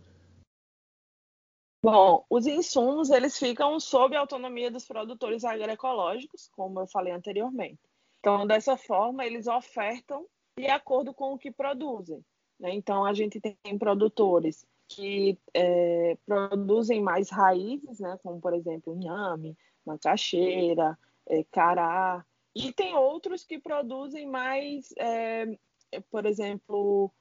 Bom, 1.82 2.26
os 2.28 2.46
insumos 2.46 3.10
eles 3.10 3.38
ficam 3.38 3.78
sob 3.78 4.14
a 4.14 4.20
autonomia 4.20 4.70
dos 4.70 4.86
produtores 4.86 5.44
agroecológicos, 5.44 6.50
como 6.52 6.80
eu 6.80 6.86
falei 6.86 7.12
anteriormente. 7.12 7.80
Então, 8.18 8.46
dessa 8.46 8.76
forma, 8.76 9.24
eles 9.24 9.46
ofertam 9.46 10.26
de 10.58 10.66
acordo 10.66 11.14
com 11.14 11.32
o 11.32 11.38
que 11.38 11.50
produzem. 11.50 12.22
Né? 12.58 12.74
Então, 12.74 13.04
a 13.04 13.14
gente 13.14 13.40
tem 13.40 13.78
produtores 13.78 14.66
que 14.88 15.38
é, 15.54 16.18
produzem 16.26 17.00
mais 17.00 17.30
raízes, 17.30 17.98
né? 18.00 18.18
como, 18.22 18.40
por 18.40 18.52
exemplo, 18.52 18.94
inhame, 18.94 19.56
macaxeira, 19.86 20.98
é, 21.26 21.44
cará, 21.44 22.26
e 22.54 22.72
tem 22.72 22.94
outros 22.94 23.44
que 23.44 23.58
produzem 23.58 24.26
mais, 24.26 24.92
é, 24.98 25.46
por 26.10 26.26
exemplo, 26.26 27.12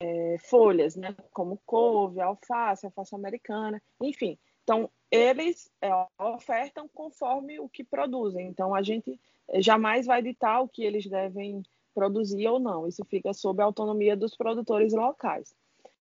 é, 0.00 0.36
folhas, 0.38 0.96
né? 0.96 1.14
Como 1.32 1.60
couve, 1.64 2.20
alface, 2.20 2.86
alface 2.86 3.14
americana, 3.14 3.82
enfim. 4.02 4.38
Então, 4.62 4.90
eles 5.10 5.70
é, 5.80 5.90
ofertam 6.18 6.88
conforme 6.88 7.58
o 7.58 7.68
que 7.68 7.84
produzem. 7.84 8.48
Então, 8.48 8.74
a 8.74 8.82
gente 8.82 9.18
jamais 9.58 10.06
vai 10.06 10.22
ditar 10.22 10.60
o 10.60 10.68
que 10.68 10.82
eles 10.82 11.06
devem 11.06 11.62
produzir 11.94 12.46
ou 12.48 12.58
não. 12.58 12.86
Isso 12.86 13.04
fica 13.06 13.32
sob 13.32 13.62
a 13.62 13.64
autonomia 13.64 14.16
dos 14.16 14.36
produtores 14.36 14.92
locais. 14.92 15.54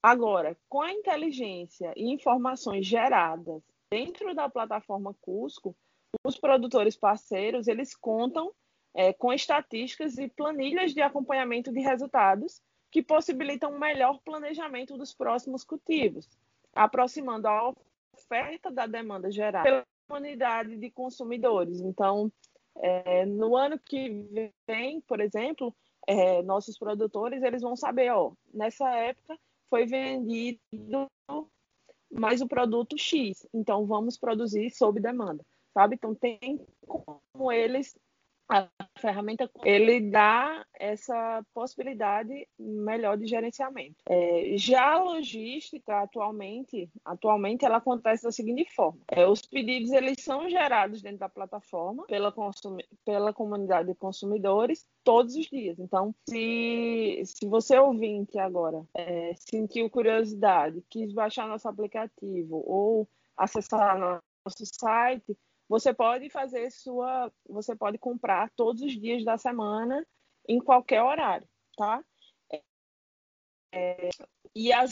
Agora, 0.02 0.58
com 0.70 0.82
a 0.82 0.92
inteligência 0.92 1.94
e 1.96 2.12
informações 2.12 2.86
geradas 2.86 3.62
dentro 3.92 4.34
da 4.34 4.50
plataforma 4.50 5.14
Cusco, 5.22 5.76
os 6.26 6.38
produtores 6.38 6.96
parceiros 6.96 7.68
eles 7.68 7.96
contam 7.96 8.52
é, 8.94 9.14
com 9.14 9.32
estatísticas 9.32 10.18
e 10.18 10.28
planilhas 10.28 10.94
de 10.94 11.02
acompanhamento 11.02 11.72
de 11.72 11.80
resultados 11.80 12.62
que 12.90 13.02
possibilitam 13.02 13.74
um 13.74 13.80
melhor 13.80 14.20
planejamento 14.24 14.98
dos 14.98 15.14
próximos 15.14 15.64
cultivos, 15.64 16.28
aproximando 16.74 17.48
a 17.48 17.74
oferta 18.14 18.70
da 18.70 18.86
demanda 18.86 19.32
gerada 19.32 19.64
pela 19.64 19.86
comunidade 20.08 20.76
de 20.76 20.92
consumidores. 20.92 21.80
Então, 21.80 22.32
é, 22.78 23.26
no 23.26 23.56
ano 23.56 23.80
que 23.80 24.28
vem, 24.68 25.00
por 25.02 25.22
exemplo, 25.22 25.74
é, 26.06 26.42
nossos 26.42 26.78
produtores 26.78 27.42
eles 27.44 27.62
vão 27.62 27.76
saber, 27.76 28.12
ó, 28.12 28.34
nessa 28.54 28.90
época 28.90 29.38
foi 29.70 29.86
vendido 29.86 31.08
mais 32.12 32.42
o 32.42 32.48
produto 32.48 32.98
X, 32.98 33.48
então 33.54 33.86
vamos 33.86 34.18
produzir 34.18 34.70
sob 34.72 35.00
demanda, 35.00 35.46
sabe? 35.74 35.96
Então 35.96 36.14
tem 36.14 36.60
como 36.86 37.52
eles 37.52 37.98
a 38.52 38.68
ferramenta 39.00 39.50
ele 39.64 40.02
dá 40.02 40.66
essa 40.78 41.42
possibilidade 41.54 42.46
melhor 42.60 43.18
de 43.18 43.26
gerenciamento. 43.26 43.96
É, 44.06 44.58
já 44.58 44.96
a 44.96 45.02
logística 45.02 46.02
atualmente, 46.02 46.90
atualmente 47.06 47.64
ela 47.64 47.78
acontece 47.78 48.24
da 48.24 48.32
seguinte 48.32 48.70
forma: 48.76 49.00
é, 49.08 49.26
os 49.26 49.42
pedidos 49.42 49.92
eles 49.92 50.22
são 50.22 50.50
gerados 50.50 51.02
dentro 51.02 51.20
da 51.20 51.30
plataforma 51.30 52.04
pela, 52.08 52.34
pela 53.06 53.34
comunidade 53.34 53.88
de 53.88 53.96
consumidores 53.96 54.86
todos 55.02 55.34
os 55.36 55.46
dias. 55.46 55.80
Então, 55.80 56.14
se, 56.30 57.22
se 57.24 57.48
você 57.48 57.80
ouvinte 57.80 58.38
agora 58.38 58.84
é, 58.94 59.34
sentiu 59.36 59.90
curiosidade, 59.90 60.84
quis 60.90 61.14
baixar 61.14 61.48
nosso 61.48 61.70
aplicativo 61.70 62.62
ou 62.68 63.08
acessar 63.38 63.98
nosso 63.98 64.66
site 64.66 65.38
você 65.72 65.94
pode 65.94 66.30
fazer 66.30 66.70
sua, 66.70 67.32
você 67.48 67.74
pode 67.74 67.98
comprar 67.98 68.52
todos 68.58 68.82
os 68.82 68.92
dias 68.92 69.24
da 69.24 69.38
semana 69.38 70.06
em 70.46 70.60
qualquer 70.60 71.02
horário, 71.02 71.48
tá? 71.78 72.04
É, 73.74 74.10
e 74.54 74.74
as 74.74 74.92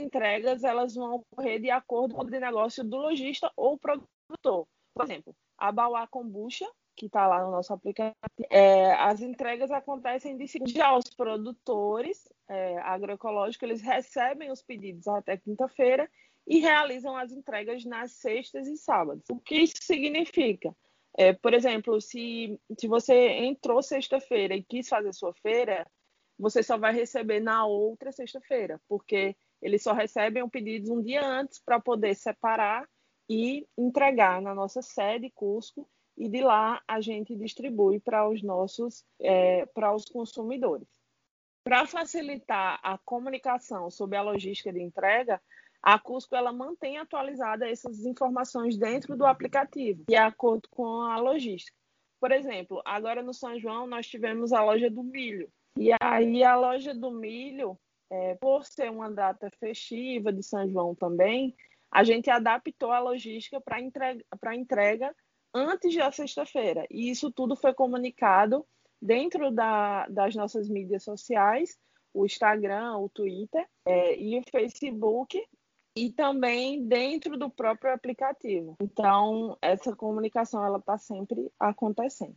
entregas 0.00 0.62
elas 0.62 0.94
vão 0.94 1.16
ocorrer 1.16 1.60
de 1.60 1.68
acordo 1.68 2.14
com 2.14 2.22
o 2.22 2.30
negócio 2.30 2.84
do 2.84 2.96
lojista 2.96 3.50
ou 3.56 3.76
produtor. 3.76 4.68
Por 4.94 5.04
exemplo, 5.04 5.34
a 5.58 5.72
Bauá 5.72 6.06
Kombucha, 6.06 6.70
que 6.96 7.06
está 7.06 7.26
lá 7.26 7.42
no 7.42 7.50
nosso 7.50 7.72
aplicativo, 7.72 8.14
é, 8.50 8.92
as 8.92 9.20
entregas 9.20 9.72
acontecem 9.72 10.36
de 10.36 10.46
seguinte 10.46 10.74
já 10.74 10.96
os 10.96 11.12
produtores 11.12 12.32
é, 12.48 12.78
agroecológicos 12.78 13.68
eles 13.68 13.82
recebem 13.82 14.52
os 14.52 14.62
pedidos 14.62 15.08
até 15.08 15.36
quinta-feira 15.36 16.08
e 16.48 16.60
realizam 16.60 17.14
as 17.14 17.30
entregas 17.30 17.84
nas 17.84 18.12
sextas 18.12 18.66
e 18.66 18.76
sábados. 18.76 19.22
O 19.30 19.38
que 19.38 19.56
isso 19.56 19.76
significa? 19.82 20.74
É, 21.16 21.34
por 21.34 21.52
exemplo, 21.52 22.00
se, 22.00 22.58
se 22.78 22.88
você 22.88 23.14
entrou 23.14 23.82
sexta-feira 23.82 24.56
e 24.56 24.62
quis 24.62 24.88
fazer 24.88 25.12
sua 25.12 25.34
feira, 25.34 25.86
você 26.38 26.62
só 26.62 26.78
vai 26.78 26.94
receber 26.94 27.40
na 27.40 27.66
outra 27.66 28.10
sexta-feira, 28.12 28.80
porque 28.88 29.36
eles 29.60 29.82
só 29.82 29.92
recebem 29.92 30.42
o 30.42 30.48
pedido 30.48 30.94
um 30.94 31.02
dia 31.02 31.22
antes 31.22 31.58
para 31.58 31.80
poder 31.80 32.14
separar 32.14 32.88
e 33.28 33.66
entregar 33.76 34.40
na 34.40 34.54
nossa 34.54 34.80
sede 34.80 35.30
Cusco 35.30 35.86
e 36.16 36.28
de 36.28 36.40
lá 36.40 36.82
a 36.88 37.00
gente 37.00 37.36
distribui 37.36 38.00
para 38.00 38.26
os 38.26 38.42
nossos 38.42 39.04
é, 39.20 39.66
para 39.66 39.94
os 39.94 40.06
consumidores. 40.06 40.88
Para 41.62 41.86
facilitar 41.86 42.80
a 42.82 42.96
comunicação 42.96 43.90
sobre 43.90 44.16
a 44.16 44.22
logística 44.22 44.72
de 44.72 44.80
entrega, 44.80 45.42
a 45.82 45.98
Cusco 45.98 46.34
ela 46.34 46.52
mantém 46.52 46.98
atualizada 46.98 47.68
essas 47.68 48.04
informações 48.04 48.76
dentro 48.76 49.16
do 49.16 49.24
aplicativo, 49.24 50.04
de 50.08 50.16
acordo 50.16 50.68
com 50.70 51.02
a 51.02 51.18
logística. 51.18 51.76
Por 52.20 52.32
exemplo, 52.32 52.82
agora 52.84 53.22
no 53.22 53.32
São 53.32 53.58
João 53.58 53.86
nós 53.86 54.06
tivemos 54.06 54.52
a 54.52 54.62
loja 54.62 54.90
do 54.90 55.02
milho. 55.02 55.50
E 55.76 55.90
aí 56.00 56.42
a 56.42 56.56
loja 56.56 56.92
do 56.92 57.10
milho, 57.10 57.78
é, 58.10 58.34
por 58.34 58.64
ser 58.64 58.90
uma 58.90 59.10
data 59.10 59.48
festiva 59.60 60.32
de 60.32 60.42
São 60.42 60.68
João 60.68 60.94
também, 60.94 61.54
a 61.90 62.02
gente 62.02 62.28
adaptou 62.28 62.90
a 62.90 62.98
logística 62.98 63.60
para 63.60 63.80
entrega, 63.80 64.24
entrega 64.54 65.14
antes 65.54 65.94
da 65.94 66.10
sexta-feira. 66.10 66.86
E 66.90 67.10
isso 67.10 67.30
tudo 67.30 67.56
foi 67.56 67.72
comunicado 67.72 68.66
dentro 69.00 69.50
da, 69.50 70.06
das 70.08 70.34
nossas 70.34 70.68
mídias 70.68 71.04
sociais, 71.04 71.78
o 72.12 72.26
Instagram, 72.26 72.96
o 72.98 73.08
Twitter 73.08 73.64
é, 73.86 74.18
e 74.18 74.38
o 74.38 74.42
Facebook, 74.50 75.40
e 75.98 76.12
também 76.12 76.86
dentro 76.86 77.36
do 77.36 77.50
próprio 77.50 77.92
aplicativo. 77.92 78.76
Então, 78.80 79.58
essa 79.60 79.94
comunicação 79.96 80.64
ela 80.64 80.78
está 80.78 80.96
sempre 80.96 81.50
acontecendo. 81.58 82.36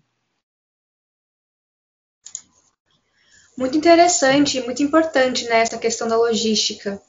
Muito 3.55 3.77
interessante, 3.77 4.61
muito 4.61 4.81
importante 4.81 5.45
né, 5.45 5.59
essa 5.59 5.77
questão 5.77 6.07
da 6.07 6.17
logística 6.17 6.99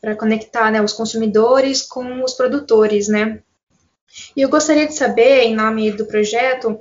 para 0.00 0.14
conectar 0.14 0.70
né, 0.70 0.80
os 0.80 0.92
consumidores 0.92 1.82
com 1.82 2.22
os 2.22 2.34
produtores, 2.34 3.08
né? 3.08 3.42
E 4.36 4.42
eu 4.42 4.48
gostaria 4.48 4.86
de 4.86 4.94
saber, 4.94 5.42
em 5.42 5.54
nome 5.54 5.90
do 5.90 6.06
projeto, 6.06 6.78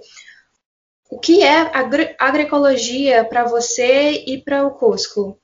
o 1.10 1.17
que 1.17 1.41
é 1.41 1.62
agro 1.75 2.03
agroecologia 2.20 3.25
para 3.25 3.46
você 3.46 4.24
e 4.27 4.41
para 4.41 4.65
o 4.65 4.72
Cusco? 4.72 5.29
O 5.29 5.39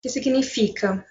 que 0.00 0.08
significa? 0.08 1.04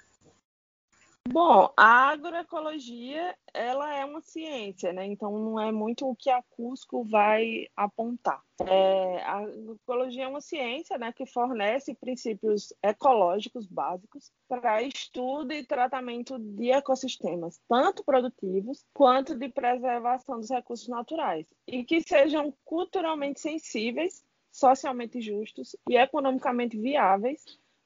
Bom, 1.27 1.73
a 1.75 2.11
agroecologia, 2.11 3.35
ela 3.51 3.93
é 3.93 4.05
uma 4.05 4.21
ciência, 4.21 4.93
né? 4.93 5.05
Então 5.05 5.31
não 5.31 5.59
é 5.59 5.71
muito 5.71 6.07
o 6.07 6.15
que 6.15 6.29
a 6.29 6.41
Cusco 6.51 7.03
vai 7.03 7.67
apontar. 7.75 8.43
É, 8.61 9.21
a 9.23 9.39
agroecologia 9.39 10.25
é 10.25 10.27
uma 10.27 10.39
ciência, 10.39 10.97
né, 10.97 11.11
que 11.11 11.25
fornece 11.25 11.95
princípios 11.95 12.71
ecológicos 12.81 13.65
básicos 13.65 14.31
para 14.47 14.81
estudo 14.83 15.51
e 15.51 15.65
tratamento 15.65 16.37
de 16.39 16.71
ecossistemas, 16.71 17.59
tanto 17.67 18.03
produtivos 18.03 18.85
quanto 18.93 19.35
de 19.35 19.49
preservação 19.49 20.39
dos 20.39 20.49
recursos 20.49 20.87
naturais, 20.87 21.45
e 21.67 21.83
que 21.83 22.01
sejam 22.01 22.53
culturalmente 22.63 23.41
sensíveis, 23.41 24.23
socialmente 24.51 25.19
justos 25.19 25.75
e 25.89 25.97
economicamente 25.97 26.79
viáveis 26.79 27.43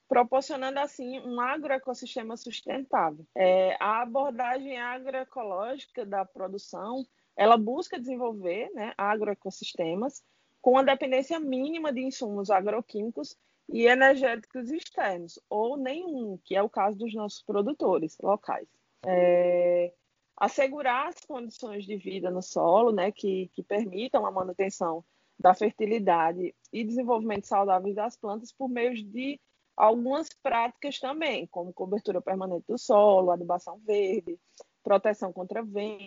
proporcionando 0.10 0.80
assim 0.80 1.20
um 1.20 1.40
agroecossistema 1.40 2.36
sustentável. 2.36 3.24
É, 3.36 3.78
a 3.80 4.02
abordagem 4.02 4.76
agroecológica 4.78 6.04
da 6.04 6.26
produção, 6.26 7.06
ela 7.38 7.56
busca 7.56 8.00
desenvolver 8.00 8.72
né, 8.74 8.92
agroecossistemas 8.98 10.24
com 10.60 10.80
a 10.80 10.84
dependência 10.84 11.40
mínima 11.40 11.94
de 11.94 12.02
insumos 12.02 12.50
agroquímicos 12.50 13.38
e 13.72 13.86
energéticos 13.86 14.72
externos, 14.72 15.40
ou 15.48 15.78
nenhum, 15.78 16.40
que 16.44 16.56
é 16.56 16.62
o 16.62 16.70
caso 16.70 16.98
dos 16.98 17.14
nossos 17.14 17.44
produtores 17.44 18.18
locais. 18.20 18.68
É, 19.06 19.94
assegurar 20.36 21.10
as 21.10 21.24
condições 21.24 21.86
de 21.86 21.96
vida 21.98 22.32
no 22.32 22.42
solo, 22.42 22.92
né, 22.92 23.12
que, 23.12 23.48
que 23.54 23.62
permitam 23.62 24.26
a 24.26 24.32
manutenção 24.32 25.06
da 25.40 25.54
fertilidade 25.54 26.54
e 26.74 26.84
desenvolvimento 26.84 27.46
saudável 27.46 27.94
das 27.94 28.18
plantas 28.18 28.52
por 28.52 28.68
meio 28.68 28.96
de 28.96 29.40
algumas 29.80 30.28
práticas 30.44 31.00
também, 31.00 31.48
como 31.48 31.72
cobertura 31.72 32.22
permanente 32.22 32.66
do 32.68 32.78
solo, 32.78 33.32
adubação 33.32 33.80
verde, 33.80 34.38
proteção 34.84 35.32
contra 35.32 35.64
ventos, 35.64 36.04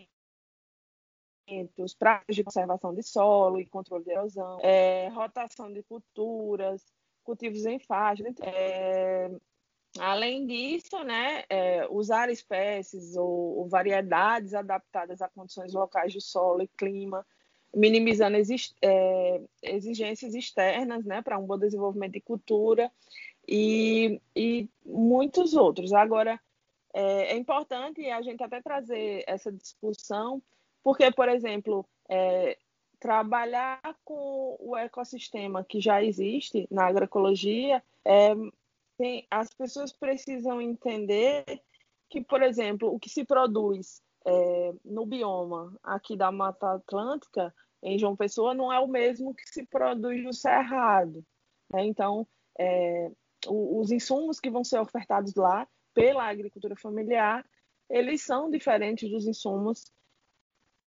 práticas 1.98 2.36
de 2.36 2.44
conservação 2.44 2.94
de 2.94 3.02
solo 3.02 3.58
e 3.58 3.66
controle 3.66 4.04
de 4.04 4.10
erosão, 4.10 4.58
é, 4.60 5.08
rotação 5.08 5.72
de 5.72 5.82
culturas, 5.84 6.84
cultivos 7.24 7.64
em 7.64 7.78
faixa. 7.78 8.22
É, 8.42 9.30
além 9.98 10.46
disso, 10.46 11.02
né, 11.02 11.44
é, 11.48 11.86
usar 11.88 12.28
espécies 12.28 13.16
ou, 13.16 13.56
ou, 13.56 13.68
variedades 13.70 14.52
adaptadas 14.52 15.22
a 15.22 15.30
condições 15.30 15.72
locais 15.72 16.12
de 16.12 16.20
solo 16.20 16.60
e 16.60 16.68
clima, 16.68 17.26
minimizando 17.74 18.36
é, 18.82 19.40
exigências 19.62 20.34
externas 20.34 21.06
né, 21.06 21.22
para 21.22 21.38
um 21.38 21.46
bom 21.46 21.56
desenvolvimento 21.56 22.12
de 22.12 22.20
cultura 22.20 22.92
e, 23.46 24.20
e 24.34 24.68
muitos 24.84 25.54
outros. 25.54 25.92
Agora, 25.92 26.40
é, 26.92 27.32
é, 27.32 27.36
importante 27.36 28.08
a 28.10 28.22
gente 28.22 28.42
até 28.42 28.60
trazer 28.60 29.24
essa 29.26 29.50
discussão, 29.50 30.42
porque, 30.82 31.10
por 31.10 31.28
exemplo, 31.28 31.86
é, 32.08 32.58
trabalhar 32.98 33.80
com 34.04 34.56
o 34.60 34.76
ecossistema 34.76 35.64
que 35.64 35.80
já 35.80 36.02
existe 36.02 36.68
na 36.70 36.86
agroecologia, 36.86 37.82
é, 38.04 38.34
tem, 38.96 39.26
as 39.30 39.52
pessoas 39.54 39.92
precisam 39.92 40.60
entender 40.60 41.44
que, 42.08 42.20
por 42.20 42.42
exemplo, 42.42 42.92
o 42.92 43.00
que 43.00 43.08
se 43.08 43.24
produz 43.24 44.02
é, 44.24 44.74
no 44.84 45.06
bioma 45.06 45.74
aqui 45.82 46.16
da 46.16 46.30
Mata 46.30 46.74
Atlântica, 46.74 47.54
em 47.82 47.98
João 47.98 48.14
Pessoa, 48.14 48.54
não 48.54 48.72
é 48.72 48.78
o 48.78 48.86
mesmo 48.86 49.34
que 49.34 49.48
se 49.48 49.66
produz 49.66 50.22
no 50.22 50.32
Cerrado. 50.32 51.24
Né? 51.72 51.84
Então, 51.84 52.26
é, 52.56 53.10
os 53.48 53.90
insumos 53.90 54.40
que 54.40 54.50
vão 54.50 54.64
ser 54.64 54.78
ofertados 54.78 55.34
lá 55.34 55.66
pela 55.94 56.28
agricultura 56.28 56.74
familiar, 56.76 57.44
eles 57.88 58.22
são 58.22 58.50
diferentes 58.50 59.10
dos 59.10 59.26
insumos 59.26 59.92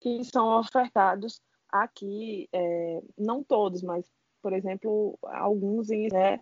que 0.00 0.24
são 0.24 0.58
ofertados 0.58 1.40
aqui, 1.68 2.48
é, 2.52 3.02
não 3.18 3.42
todos, 3.42 3.82
mas, 3.82 4.10
por 4.40 4.52
exemplo, 4.52 5.18
alguns, 5.22 5.88
né? 5.88 6.40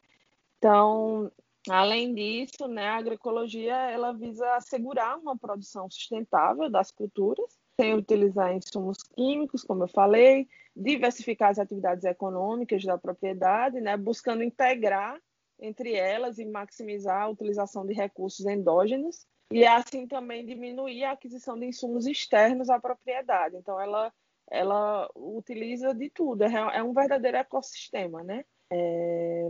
Então, 0.58 1.30
além 1.68 2.14
disso, 2.14 2.68
né, 2.68 2.88
a 2.88 2.96
agroecologia, 2.96 3.74
ela 3.74 4.12
visa 4.12 4.54
assegurar 4.54 5.18
uma 5.18 5.36
produção 5.36 5.90
sustentável 5.90 6.70
das 6.70 6.90
culturas, 6.90 7.58
sem 7.80 7.94
utilizar 7.94 8.54
insumos 8.54 9.02
químicos, 9.02 9.64
como 9.64 9.84
eu 9.84 9.88
falei, 9.88 10.48
diversificar 10.76 11.50
as 11.50 11.58
atividades 11.58 12.04
econômicas 12.04 12.84
da 12.84 12.98
propriedade, 12.98 13.80
né, 13.80 13.96
buscando 13.96 14.42
integrar 14.42 15.20
entre 15.64 15.94
elas 15.94 16.38
e 16.38 16.44
maximizar 16.44 17.22
a 17.22 17.28
utilização 17.28 17.86
de 17.86 17.94
recursos 17.94 18.44
endógenos 18.46 19.26
e 19.50 19.64
assim 19.64 20.06
também 20.06 20.44
diminuir 20.44 21.04
a 21.04 21.12
aquisição 21.12 21.58
de 21.58 21.66
insumos 21.66 22.06
externos 22.06 22.68
à 22.68 22.80
propriedade. 22.80 23.56
Então 23.56 23.80
ela 23.80 24.12
ela 24.50 25.10
utiliza 25.16 25.94
de 25.94 26.10
tudo, 26.10 26.44
é, 26.44 26.76
é 26.76 26.82
um 26.82 26.92
verdadeiro 26.92 27.38
ecossistema, 27.38 28.22
né? 28.22 28.44
É... 28.70 29.48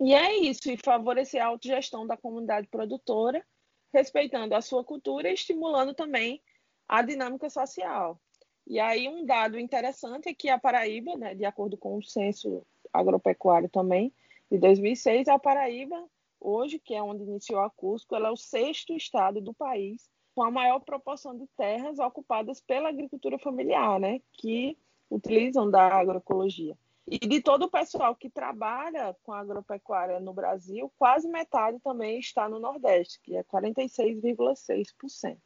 E 0.00 0.14
é 0.14 0.36
isso, 0.36 0.70
e 0.70 0.76
favorecer 0.76 1.42
a 1.42 1.46
autogestão 1.46 2.06
da 2.06 2.16
comunidade 2.16 2.68
produtora, 2.68 3.44
respeitando 3.92 4.54
a 4.54 4.60
sua 4.60 4.84
cultura 4.84 5.28
e 5.28 5.34
estimulando 5.34 5.94
também 5.94 6.40
a 6.88 7.02
dinâmica 7.02 7.50
social. 7.50 8.20
E 8.66 8.80
aí 8.80 9.08
um 9.08 9.24
dado 9.24 9.58
interessante 9.58 10.28
é 10.28 10.34
que 10.34 10.48
a 10.48 10.58
Paraíba, 10.58 11.16
né, 11.16 11.34
de 11.34 11.44
acordo 11.44 11.76
com 11.76 11.96
o 11.96 12.02
censo 12.02 12.64
agropecuário 12.92 13.68
também, 13.68 14.12
de 14.50 14.58
2006, 14.58 15.28
a 15.28 15.38
Paraíba, 15.38 16.08
hoje, 16.40 16.78
que 16.78 16.94
é 16.94 17.02
onde 17.02 17.22
iniciou 17.22 17.60
a 17.60 17.70
Cusco, 17.70 18.14
ela 18.14 18.28
é 18.28 18.30
o 18.30 18.36
sexto 18.36 18.94
estado 18.94 19.40
do 19.40 19.54
país 19.54 20.08
com 20.34 20.42
a 20.42 20.50
maior 20.50 20.80
proporção 20.80 21.36
de 21.36 21.46
terras 21.56 21.98
ocupadas 21.98 22.60
pela 22.60 22.88
agricultura 22.88 23.38
familiar, 23.38 24.00
né, 24.00 24.20
que 24.32 24.76
utilizam 25.10 25.70
da 25.70 25.86
agroecologia. 25.86 26.76
E 27.06 27.18
de 27.18 27.40
todo 27.42 27.64
o 27.64 27.70
pessoal 27.70 28.16
que 28.16 28.30
trabalha 28.30 29.14
com 29.22 29.32
agropecuária 29.32 30.18
no 30.18 30.32
Brasil, 30.32 30.90
quase 30.98 31.28
metade 31.28 31.78
também 31.80 32.18
está 32.18 32.48
no 32.48 32.58
Nordeste, 32.58 33.20
que 33.22 33.36
é 33.36 33.44
46,6%. 33.44 35.38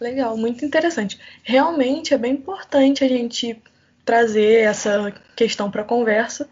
Legal, 0.00 0.36
muito 0.36 0.64
interessante. 0.64 1.20
Realmente 1.44 2.12
é 2.12 2.18
bem 2.18 2.32
importante 2.32 3.04
a 3.04 3.08
gente 3.08 3.62
trazer 4.10 4.64
essa 4.64 5.12
questão 5.36 5.70
para 5.70 5.82
a 5.82 5.84
conversa, 5.84 6.50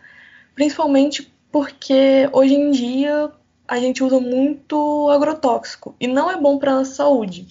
principalmente 0.54 1.24
porque 1.50 2.30
hoje 2.32 2.54
em 2.54 2.70
dia 2.70 3.32
a 3.66 3.80
gente 3.80 4.04
usa 4.04 4.20
muito 4.20 5.10
agrotóxico 5.10 5.92
e 5.98 6.06
não 6.06 6.30
é 6.30 6.40
bom 6.40 6.56
para 6.56 6.78
a 6.78 6.84
saúde. 6.84 7.48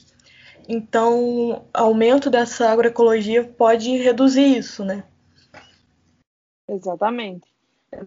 Então, 0.65 1.65
aumento 1.73 2.29
dessa 2.29 2.69
agroecologia 2.69 3.43
pode 3.43 3.97
reduzir 3.97 4.57
isso, 4.57 4.85
né? 4.85 5.03
Exatamente. 6.69 7.45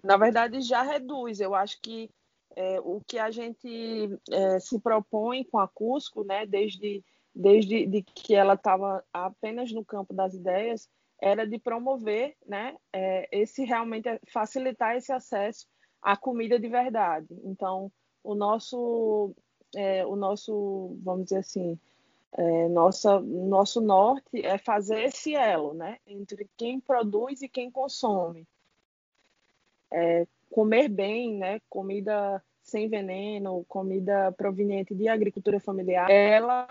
Na 0.03 0.17
verdade, 0.17 0.63
já 0.63 0.81
reduz. 0.81 1.39
Eu 1.39 1.55
acho 1.55 1.79
que 1.83 2.09
é, 2.57 2.81
o 2.81 3.03
que 3.07 3.19
a 3.19 3.31
gente 3.31 4.19
é, 4.31 4.59
se 4.59 4.81
propõe 4.81 5.45
com 5.45 5.59
a 5.59 5.69
Cusco, 5.69 6.25
né, 6.25 6.47
desde, 6.47 7.05
desde 7.35 7.85
de 7.85 8.03
que 8.03 8.35
ela 8.35 8.55
estava 8.55 9.05
apenas 9.13 9.71
no 9.71 9.85
campo 9.85 10.15
das 10.15 10.33
ideias, 10.33 10.89
era 11.21 11.47
de 11.47 11.59
promover, 11.59 12.37
né, 12.47 12.77
é, 12.93 13.29
esse 13.31 13.65
realmente 13.65 14.09
é 14.09 14.21
facilitar 14.27 14.97
esse 14.97 15.13
acesso 15.13 15.67
à 16.01 16.17
comida 16.17 16.59
de 16.59 16.69
verdade. 16.69 17.29
Então, 17.45 17.93
o 18.25 18.35
nosso, 18.35 19.35
é, 19.75 20.05
o 20.07 20.17
nosso, 20.17 20.97
vamos 21.03 21.25
dizer 21.25 21.39
assim, 21.39 21.79
é, 22.33 22.69
nossa, 22.69 23.21
nosso 23.21 23.81
norte 23.81 24.45
é 24.45 24.57
fazer 24.57 25.03
esse 25.03 25.35
elo, 25.35 25.75
né, 25.75 25.99
entre 26.07 26.49
quem 26.57 26.81
produz 26.81 27.43
e 27.43 27.49
quem 27.49 27.71
consome. 27.71 28.47
É, 29.93 30.27
comer 30.51 30.89
bem, 30.89 31.37
né, 31.37 31.61
comida 31.69 32.43
sem 32.63 32.89
veneno, 32.89 33.65
comida 33.69 34.33
proveniente 34.33 34.95
de 34.95 35.09
agricultura 35.09 35.59
familiar, 35.59 36.09
ela 36.11 36.69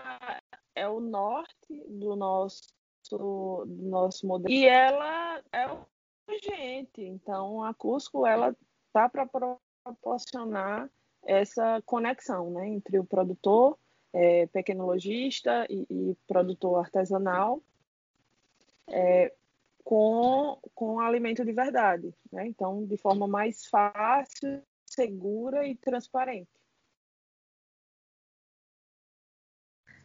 é 0.74 0.88
o 0.88 0.98
norte 0.98 1.84
do 1.88 2.16
nosso 2.16 2.79
do 3.18 3.66
nosso 3.66 4.26
modelo. 4.26 4.52
E 4.52 4.66
ela 4.66 5.42
é 5.52 5.68
urgente, 6.28 7.02
então 7.02 7.62
a 7.62 7.74
Cusco 7.74 8.26
ela 8.26 8.54
tá 8.92 9.08
para 9.08 9.26
proporcionar 9.26 10.90
essa 11.22 11.82
conexão, 11.84 12.50
né, 12.50 12.68
entre 12.68 12.98
o 12.98 13.04
produtor, 13.04 13.78
é, 14.12 14.46
pequeno 14.46 14.94
e, 14.96 15.86
e 15.88 16.16
produtor 16.26 16.78
artesanal, 16.78 17.62
é, 18.88 19.32
com, 19.84 20.58
com 20.74 21.00
alimento 21.00 21.44
de 21.44 21.52
verdade, 21.52 22.14
né? 22.30 22.46
Então, 22.46 22.84
de 22.86 22.96
forma 22.96 23.26
mais 23.26 23.66
fácil, 23.66 24.62
segura 24.84 25.66
e 25.66 25.74
transparente. 25.74 26.50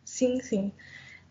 Sim, 0.03 0.39
sim. 0.41 0.71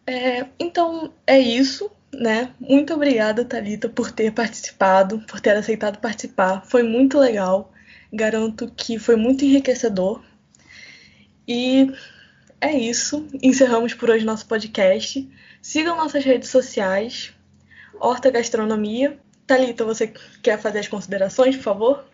É, 0.06 0.46
então 0.58 1.12
é 1.26 1.38
isso, 1.38 1.90
né? 2.12 2.54
Muito 2.60 2.92
obrigada, 2.92 3.44
Talita, 3.44 3.88
por 3.88 4.12
ter 4.12 4.32
participado, 4.32 5.20
por 5.26 5.40
ter 5.40 5.56
aceitado 5.56 5.98
participar. 5.98 6.64
Foi 6.66 6.82
muito 6.82 7.18
legal. 7.18 7.72
Garanto 8.12 8.70
que 8.76 8.98
foi 8.98 9.16
muito 9.16 9.44
enriquecedor. 9.44 10.22
E 11.48 11.92
é 12.60 12.72
isso. 12.72 13.26
Encerramos 13.42 13.94
por 13.94 14.10
hoje 14.10 14.24
nosso 14.24 14.46
podcast. 14.46 15.28
Sigam 15.60 15.96
nossas 15.96 16.24
redes 16.24 16.50
sociais. 16.50 17.34
Horta 17.98 18.30
Gastronomia. 18.30 19.18
Talita, 19.46 19.84
você 19.84 20.08
quer 20.42 20.58
fazer 20.58 20.80
as 20.80 20.88
considerações, 20.88 21.56
por 21.56 21.62
favor? 21.62 22.04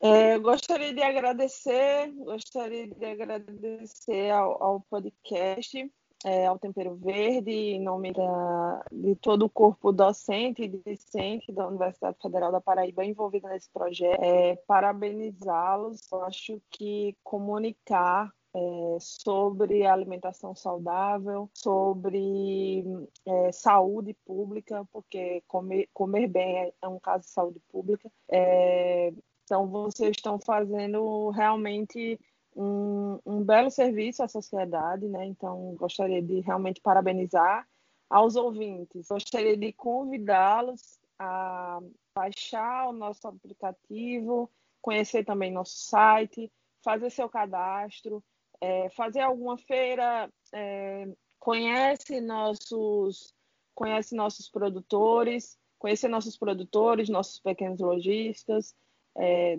É, 0.00 0.38
gostaria 0.38 0.92
de 0.92 1.02
agradecer, 1.02 2.12
gostaria 2.12 2.86
de 2.86 3.04
agradecer 3.04 4.30
ao, 4.30 4.62
ao 4.62 4.80
podcast 4.82 5.90
é, 6.24 6.46
ao 6.46 6.58
Tempero 6.58 6.94
Verde, 6.96 7.50
em 7.50 7.82
nome 7.82 8.12
da, 8.12 8.84
de 8.90 9.14
todo 9.16 9.44
o 9.44 9.50
corpo 9.50 9.92
docente 9.92 10.62
e 10.62 10.68
discente 10.68 11.52
da 11.52 11.68
Universidade 11.68 12.16
Federal 12.20 12.50
da 12.50 12.60
Paraíba 12.60 13.04
envolvido 13.04 13.46
nesse 13.48 13.70
projeto, 13.70 14.22
é, 14.22 14.56
parabenizá-los. 14.66 16.10
Acho 16.12 16.60
que 16.70 17.14
comunicar 17.22 18.32
é, 18.56 18.96
sobre 19.00 19.84
alimentação 19.84 20.54
saudável, 20.54 21.50
sobre 21.52 22.84
é, 23.26 23.52
saúde 23.52 24.16
pública, 24.24 24.86
porque 24.92 25.42
comer, 25.46 25.88
comer 25.92 26.28
bem 26.28 26.58
é, 26.58 26.72
é 26.82 26.88
um 26.88 26.98
caso 26.98 27.24
de 27.24 27.30
saúde 27.30 27.60
pública. 27.68 28.10
É, 28.30 29.12
então, 29.44 29.66
vocês 29.66 30.16
estão 30.16 30.38
fazendo 30.38 31.28
realmente 31.30 32.18
um, 32.54 33.18
um 33.24 33.42
belo 33.42 33.70
serviço 33.70 34.22
à 34.22 34.28
sociedade, 34.28 35.06
né? 35.08 35.24
Então, 35.26 35.74
gostaria 35.76 36.22
de 36.22 36.40
realmente 36.40 36.80
parabenizar 36.80 37.66
aos 38.08 38.36
ouvintes. 38.36 39.08
Gostaria 39.08 39.56
de 39.56 39.72
convidá-los 39.72 40.98
a 41.18 41.80
baixar 42.14 42.88
o 42.88 42.92
nosso 42.92 43.26
aplicativo, 43.26 44.50
conhecer 44.80 45.24
também 45.24 45.52
nosso 45.52 45.76
site, 45.76 46.50
fazer 46.82 47.10
seu 47.10 47.28
cadastro, 47.28 48.22
é, 48.60 48.88
fazer 48.90 49.20
alguma 49.20 49.58
feira, 49.58 50.30
é, 50.52 51.08
conhece 51.38 52.20
nossos 52.20 53.34
conhece 53.74 54.14
nossos 54.14 54.48
produtores, 54.48 55.58
conhecer 55.78 56.06
nossos 56.06 56.36
produtores, 56.36 57.08
nossos 57.08 57.40
pequenos 57.40 57.80
lojistas. 57.80 58.74
É, 59.16 59.56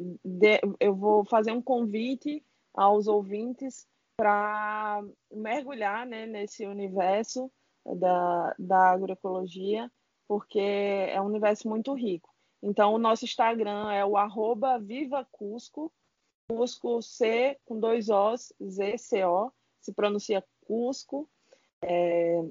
eu 0.79 0.95
vou 0.95 1.25
fazer 1.25 1.51
um 1.51 1.61
convite 1.61 2.41
aos 2.75 3.07
ouvintes 3.07 3.87
para 4.17 5.03
mergulhar 5.31 6.05
né, 6.05 6.25
nesse 6.25 6.65
universo 6.65 7.51
da, 7.85 8.55
da 8.57 8.91
agroecologia, 8.91 9.91
porque 10.27 10.59
é 10.59 11.21
um 11.21 11.25
universo 11.25 11.67
muito 11.67 11.93
rico. 11.93 12.33
Então, 12.61 12.93
o 12.93 12.97
nosso 12.97 13.25
Instagram 13.25 13.91
é 13.91 14.03
o 14.03 14.17
arroba 14.17 14.81
Cusco, 15.31 15.91
Cusco 16.47 17.01
C 17.01 17.57
com 17.65 17.79
dois 17.79 18.09
Os, 18.09 18.53
Z, 18.63 18.97
C, 18.97 19.23
O, 19.25 19.51
se 19.81 19.93
pronuncia 19.93 20.43
Cusco. 20.65 21.29
É, 21.81 22.43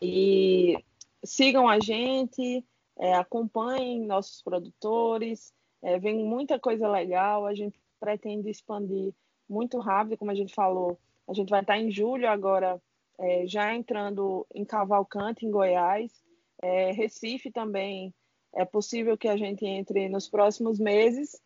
e 0.00 0.82
sigam 1.24 1.68
a 1.68 1.78
gente, 1.80 2.64
é, 2.98 3.14
acompanhem 3.14 4.06
nossos 4.06 4.42
produtores, 4.42 5.52
é, 5.82 5.98
vem 5.98 6.24
muita 6.24 6.58
coisa 6.58 6.88
legal, 6.88 7.46
a 7.46 7.54
gente 7.54 7.78
pretende 8.00 8.48
expandir 8.48 9.12
muito 9.48 9.78
rápido, 9.78 10.16
como 10.16 10.30
a 10.30 10.34
gente 10.34 10.54
falou. 10.54 10.98
A 11.26 11.32
gente 11.32 11.50
vai 11.50 11.60
estar 11.60 11.78
em 11.78 11.90
julho 11.90 12.28
agora, 12.28 12.80
é, 13.18 13.46
já 13.46 13.74
entrando 13.74 14.46
em 14.54 14.64
Cavalcante, 14.64 15.46
em 15.46 15.50
Goiás. 15.50 16.12
É, 16.62 16.92
Recife 16.92 17.50
também 17.50 18.14
é 18.54 18.64
possível 18.64 19.16
que 19.16 19.28
a 19.28 19.36
gente 19.36 19.64
entre 19.64 20.08
nos 20.08 20.28
próximos 20.28 20.78
meses. 20.78 21.40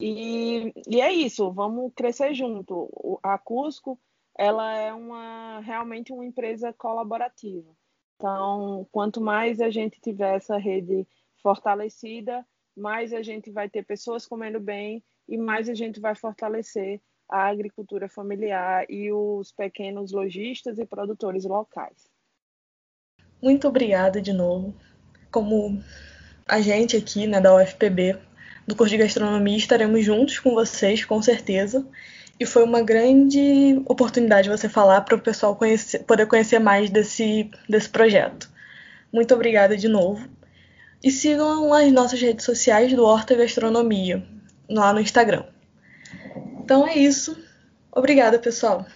E, 0.00 0.72
e 0.88 1.00
é 1.00 1.12
isso, 1.12 1.52
vamos 1.52 1.92
crescer 1.94 2.34
junto. 2.34 3.20
A 3.22 3.38
Cusco, 3.38 3.98
ela 4.36 4.72
é 4.76 4.92
uma 4.92 5.60
realmente 5.60 6.12
uma 6.12 6.24
empresa 6.24 6.72
colaborativa. 6.72 7.70
Então, 8.16 8.86
quanto 8.90 9.20
mais 9.20 9.60
a 9.60 9.70
gente 9.70 10.00
tiver 10.00 10.36
essa 10.36 10.56
rede 10.56 11.06
fortalecida, 11.42 12.46
mais 12.76 13.12
a 13.12 13.22
gente 13.22 13.50
vai 13.50 13.68
ter 13.68 13.84
pessoas 13.84 14.26
comendo 14.26 14.60
bem 14.60 15.04
e 15.28 15.36
mais 15.36 15.68
a 15.68 15.74
gente 15.74 16.00
vai 16.00 16.14
fortalecer 16.14 17.00
a 17.28 17.48
agricultura 17.48 18.08
familiar 18.08 18.84
e 18.88 19.12
os 19.12 19.52
pequenos 19.52 20.12
lojistas 20.12 20.78
e 20.78 20.86
produtores 20.86 21.44
locais. 21.44 22.08
Muito 23.42 23.68
obrigada 23.68 24.20
de 24.20 24.32
novo. 24.32 24.74
Como 25.30 25.82
a 26.46 26.60
gente 26.60 26.96
aqui 26.96 27.26
né, 27.26 27.40
da 27.40 27.54
UFPB, 27.54 28.18
do 28.66 28.74
curso 28.74 28.90
de 28.90 28.98
gastronomia, 28.98 29.56
estaremos 29.56 30.04
juntos 30.04 30.38
com 30.38 30.54
vocês, 30.54 31.04
com 31.04 31.20
certeza. 31.20 31.86
E 32.38 32.46
foi 32.46 32.64
uma 32.64 32.82
grande 32.82 33.80
oportunidade 33.86 34.48
você 34.48 34.68
falar 34.68 35.02
para 35.02 35.14
o 35.14 35.20
pessoal 35.20 35.54
conhecer, 35.54 36.02
poder 36.04 36.26
conhecer 36.26 36.58
mais 36.58 36.90
desse, 36.90 37.50
desse 37.68 37.88
projeto. 37.88 38.50
Muito 39.12 39.34
obrigada 39.34 39.76
de 39.76 39.88
novo. 39.88 40.28
E 41.02 41.10
sigam 41.10 41.72
as 41.72 41.92
nossas 41.92 42.20
redes 42.20 42.44
sociais 42.44 42.92
do 42.92 43.04
Horta 43.04 43.36
Gastronomia, 43.36 44.24
lá 44.68 44.92
no 44.92 45.00
Instagram. 45.00 45.44
Então 46.64 46.88
é 46.88 46.96
isso. 46.96 47.36
Obrigada, 47.92 48.38
pessoal. 48.38 48.86